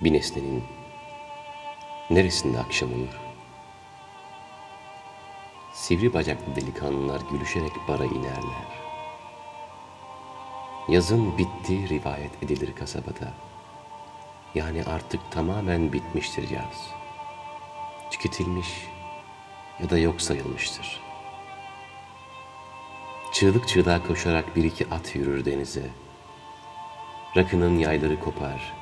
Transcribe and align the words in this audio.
Bir 0.00 0.12
nesnenin 0.12 0.64
neresinde 2.10 2.58
akşam 2.58 2.92
olur? 2.92 3.20
Sivri 5.72 6.14
bacaklı 6.14 6.56
delikanlılar 6.56 7.20
gülüşerek 7.30 7.72
bara 7.88 8.04
inerler. 8.04 8.78
Yazın 10.88 11.38
bitti 11.38 11.88
rivayet 11.88 12.42
edilir 12.42 12.74
kasabada. 12.74 13.32
Yani 14.54 14.84
artık 14.84 15.20
tamamen 15.30 15.92
bitmiştir 15.92 16.50
yaz. 16.50 16.90
Tüketilmiş 18.10 18.68
ya 19.82 19.90
da 19.90 19.98
yok 19.98 20.22
sayılmıştır. 20.22 21.00
Çığlık 23.32 23.68
çığlığa 23.68 24.06
koşarak 24.06 24.56
bir 24.56 24.64
iki 24.64 24.86
at 24.90 25.14
yürür 25.14 25.44
denize. 25.44 25.90
Rakının 27.36 27.78
yayları 27.78 28.20
kopar, 28.20 28.74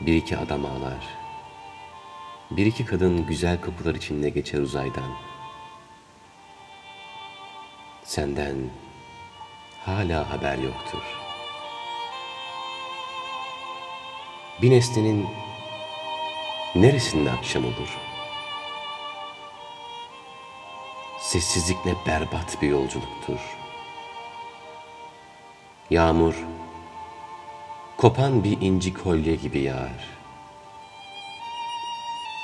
bir 0.00 0.14
iki 0.14 0.36
adam 0.36 0.64
ağlar. 0.64 1.08
Bir 2.50 2.66
iki 2.66 2.84
kadın 2.84 3.26
güzel 3.26 3.60
kokular 3.60 3.94
içinde 3.94 4.30
geçer 4.30 4.58
uzaydan. 4.58 5.12
Senden 8.04 8.56
hala 9.84 10.30
haber 10.30 10.58
yoktur. 10.58 11.02
Bir 14.62 14.70
nesnenin 14.70 15.26
neresinde 16.74 17.30
akşam 17.30 17.64
olur? 17.64 17.98
Sessizlik 21.20 21.86
ne 21.86 21.94
berbat 22.06 22.62
bir 22.62 22.68
yolculuktur. 22.68 23.38
Yağmur, 25.90 26.34
kopan 28.00 28.44
bir 28.44 28.60
inci 28.60 28.94
kolye 28.94 29.34
gibi 29.36 29.58
yağar. 29.58 30.08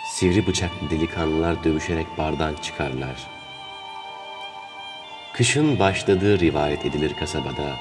Sivri 0.07 0.47
bıçaklı 0.47 0.91
delikanlılar 0.91 1.65
dövüşerek 1.65 2.07
bardan 2.19 2.55
çıkarlar. 2.55 3.27
Kışın 5.35 5.79
başladığı 5.79 6.41
rivayet 6.41 6.85
edilir 6.85 7.15
kasabada. 7.21 7.77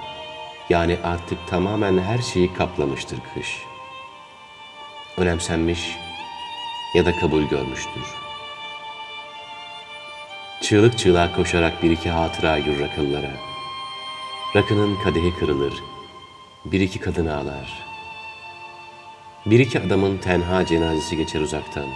Yani 0.69 0.97
artık 1.03 1.47
tamamen 1.47 1.97
her 1.97 2.17
şeyi 2.17 2.53
kaplamıştır 2.53 3.19
kış. 3.33 3.61
Önemsenmiş 5.17 5.97
ya 6.95 7.05
da 7.05 7.15
kabul 7.19 7.43
görmüştür. 7.43 8.03
Çığlık 10.61 10.97
çığlığa 10.97 11.35
koşarak 11.35 11.83
bir 11.83 11.91
iki 11.91 12.09
hatıra 12.09 12.57
yürür 12.57 12.81
akıllara. 12.81 13.31
Rakının 14.55 14.95
kadehi 15.03 15.35
kırılır, 15.39 15.73
bir 16.65 16.79
iki 16.79 16.99
kadın 16.99 17.25
ağlar. 17.25 17.85
Bir 19.45 19.59
iki 19.59 19.79
adamın 19.79 20.17
tenha 20.17 20.65
cenazesi 20.65 21.17
geçer 21.17 21.39
uzaktan. 21.39 21.87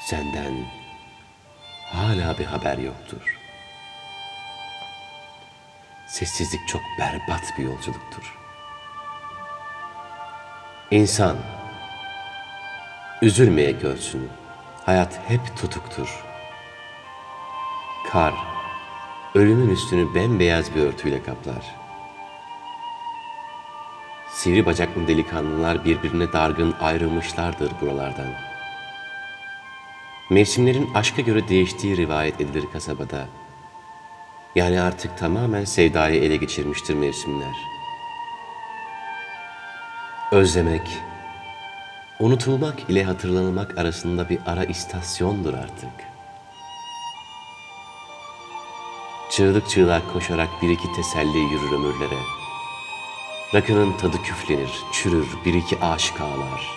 Senden 0.00 0.54
hala 1.92 2.38
bir 2.38 2.44
haber 2.44 2.78
yoktur. 2.78 3.38
Sessizlik 6.08 6.68
çok 6.68 6.80
berbat 6.98 7.58
bir 7.58 7.64
yolculuktur. 7.64 8.38
İnsan 10.90 11.36
üzülmeye 13.22 13.70
görsün. 13.70 14.28
Hayat 14.84 15.20
hep 15.28 15.56
tutuktur. 15.56 16.24
Kar 18.10 18.34
ölümün 19.34 19.70
üstünü 19.70 20.14
bembeyaz 20.14 20.74
bir 20.74 20.80
örtüyle 20.80 21.22
kaplar. 21.22 21.85
Sivri 24.46 24.66
bacaklı 24.66 25.08
delikanlılar 25.08 25.84
birbirine 25.84 26.32
dargın 26.32 26.74
ayrılmışlardır 26.80 27.72
buralardan. 27.80 28.26
Mevsimlerin 30.30 30.94
aşka 30.94 31.22
göre 31.22 31.48
değiştiği 31.48 31.96
rivayet 31.96 32.40
edilir 32.40 32.64
kasabada. 32.72 33.26
Yani 34.54 34.80
artık 34.80 35.18
tamamen 35.18 35.64
sevdayı 35.64 36.22
ele 36.22 36.36
geçirmiştir 36.36 36.94
mevsimler. 36.94 37.54
Özlemek, 40.32 40.98
unutulmak 42.20 42.90
ile 42.90 43.04
hatırlanmak 43.04 43.78
arasında 43.78 44.28
bir 44.28 44.38
ara 44.46 44.64
istasyondur 44.64 45.54
artık. 45.54 45.90
Çığlık 49.30 49.68
çığlığa 49.68 50.12
koşarak 50.12 50.48
bir 50.62 50.70
iki 50.70 50.92
teselli 50.92 51.38
yürür 51.38 51.72
ömürlere. 51.72 52.45
Rakının 53.56 53.92
tadı 53.92 54.22
küflenir, 54.22 54.84
çürür, 54.92 55.28
bir 55.44 55.54
iki 55.54 55.80
aşık 55.80 56.20
ağlar. 56.20 56.70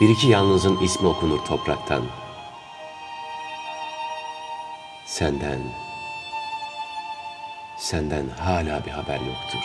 Bir 0.00 0.08
iki 0.08 0.28
yalnızın 0.28 0.80
ismi 0.80 1.08
okunur 1.08 1.38
topraktan. 1.38 2.04
Senden, 5.06 5.60
senden 7.76 8.28
hala 8.28 8.86
bir 8.86 8.90
haber 8.90 9.20
yoktur. 9.20 9.64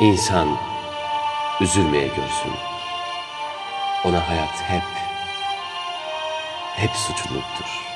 İnsan 0.00 0.56
üzülmeye 1.60 2.06
görsün. 2.06 2.52
Ona 4.04 4.28
hayat 4.28 4.62
hep, 4.62 4.84
hep 6.76 6.90
suçluluktur. 6.90 7.95